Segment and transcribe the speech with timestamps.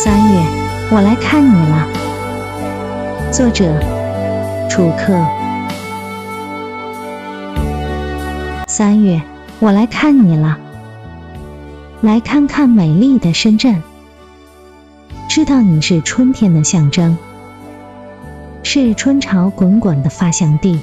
[0.00, 0.40] 三月，
[0.92, 1.88] 我来看你了。
[3.32, 3.64] 作者：
[4.70, 5.12] 楚客。
[8.68, 9.20] 三月，
[9.58, 10.56] 我来看你了。
[12.00, 13.82] 来看看美丽的深圳，
[15.28, 17.18] 知道你是春天的象征，
[18.62, 20.78] 是春潮滚滚的发祥地。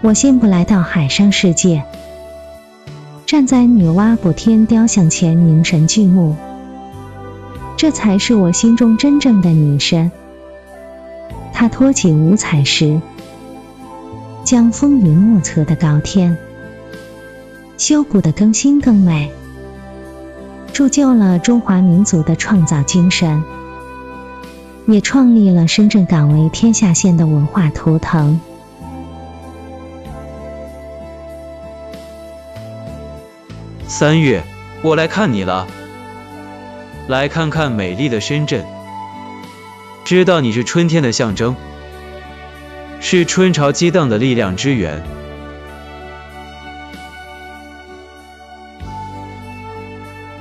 [0.00, 1.84] 我先不来到海上世界。
[3.28, 6.34] 站在女娲补天雕像前凝神聚目，
[7.76, 10.10] 这才是我心中真正的女神。
[11.52, 13.02] 她托起五彩石，
[14.44, 16.38] 将风云莫测的高天
[17.76, 19.30] 修补得更新更美，
[20.72, 23.42] 铸就了中华民族的创造精神，
[24.86, 28.40] 也创立了深圳港为天下线的文化图腾。
[33.88, 34.44] 三月，
[34.82, 35.66] 我来看你了。
[37.06, 38.66] 来看看美丽的深圳，
[40.04, 41.56] 知道你是春天的象征，
[43.00, 45.02] 是春潮激荡的力量之源。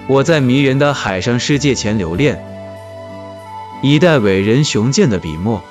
[0.07, 2.43] 我在迷人的海上世界前留恋，
[3.81, 5.63] 一代伟人雄健的笔墨，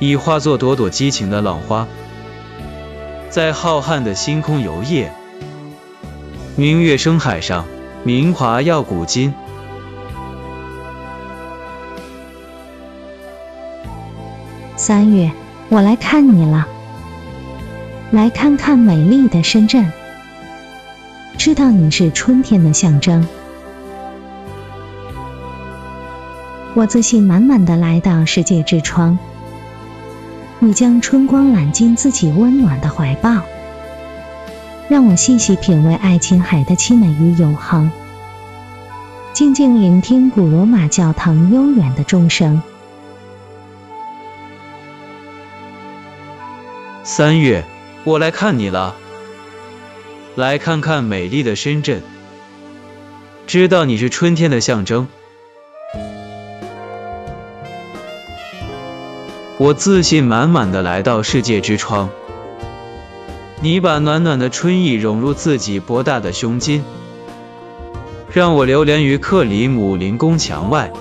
[0.00, 1.86] 已化作朵朵激情的浪花，
[3.30, 5.06] 在浩瀚的星空游曳。
[6.54, 7.64] 明月生海上，
[8.04, 9.32] 明华耀古今。
[14.76, 15.32] 三月，
[15.70, 16.68] 我来看你了。
[18.10, 19.90] 来看看美丽的深圳，
[21.38, 23.26] 知道你是春天的象征。
[26.74, 29.18] 我自信满满的来到世界之窗，
[30.58, 33.40] 你将春光揽进自己温暖的怀抱。
[34.92, 37.90] 让我细细品味爱琴海的凄美与永恒，
[39.32, 42.62] 静静聆听古罗马教堂悠远的钟声。
[47.02, 47.64] 三月，
[48.04, 48.94] 我来看你了。
[50.36, 52.02] 来看看美丽的深圳，
[53.46, 55.08] 知道你是春天的象征。
[59.56, 62.10] 我自信满满的来到世界之窗。
[63.62, 66.82] 你把暖暖的春意融入自己博大的胸襟，
[68.32, 70.92] 让我流连于克里姆林宫墙外，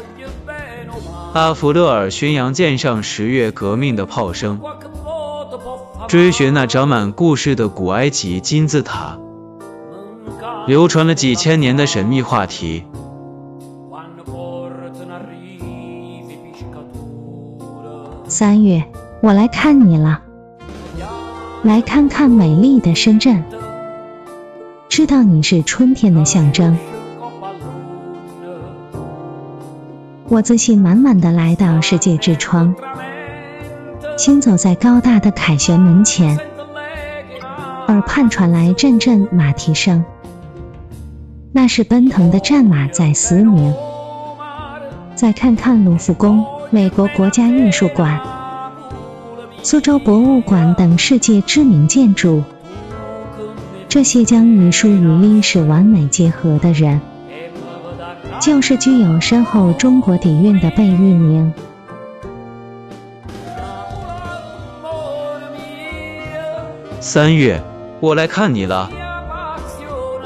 [1.34, 4.62] 阿弗勒尔宣扬舰上十月革命的炮声，
[6.08, 9.18] 追寻那长满故事的古埃及金字塔，
[10.68, 12.84] 流传了几千年的神秘话题。
[18.28, 18.84] 三月，
[19.24, 20.22] 我来看你了。
[21.64, 23.44] 来看看美丽的深圳，
[24.90, 26.76] 知道你是春天的象征。
[30.28, 32.74] 我自信满满的来到世界之窗，
[34.18, 36.40] 行走在高大的凯旋门前，
[37.88, 40.04] 耳畔传来阵阵马蹄声，
[41.52, 43.72] 那是奔腾的战马在嘶鸣。
[45.14, 48.20] 再看看卢浮宫、美国国家艺术馆。
[49.64, 52.44] 苏州博物馆等世界知名建筑，
[53.88, 57.00] 这些将艺术与历史完美结合的人，
[58.40, 61.54] 就是具有深厚中国底蕴的贝聿铭。
[67.00, 67.62] 三月，
[68.00, 68.90] 我来看你了。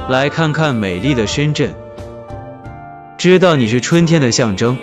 [0.08, 1.74] 来看看美丽的深圳，
[3.18, 4.78] 知道你是春天的象征。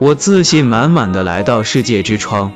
[0.00, 2.52] 我自信满满的来到世界之窗，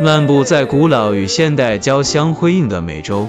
[0.00, 3.26] 漫步在古老与现代交相辉映的美洲，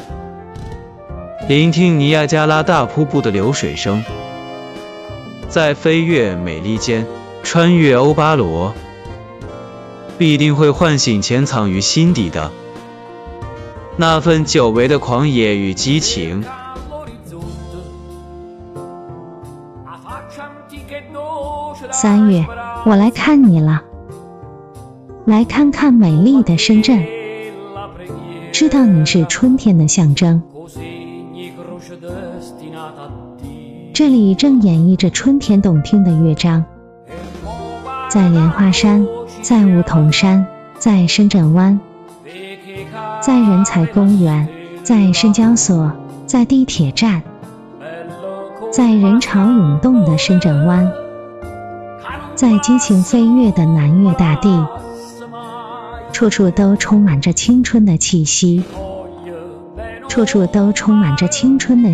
[1.47, 4.03] 聆听尼亚加拉大瀑布的流水声，
[5.49, 7.07] 在飞越美利坚，
[7.41, 8.75] 穿越欧巴罗，
[10.19, 12.51] 必定会唤醒潜藏于心底的
[13.97, 16.45] 那份久违的狂野与激情。
[22.01, 22.45] 三月，
[22.85, 23.81] 我来看你了。
[25.25, 27.03] 来看看美丽的深圳，
[28.53, 30.41] 知道你是春天的象征。
[33.93, 36.63] 这里正演绎着春天动听的乐章，
[38.07, 39.05] 在莲花山，
[39.41, 40.47] 在梧桐山，
[40.77, 41.81] 在深圳湾，
[43.19, 44.47] 在人才公园，
[44.83, 45.91] 在深交所，
[46.25, 47.21] 在地铁站，
[48.71, 50.89] 在人潮涌动的深圳湾。
[52.39, 54.65] 在激情飞跃的南岳大地，
[56.13, 58.63] 处处都充满着青春的气息。
[60.07, 61.93] 处处都充满着青春的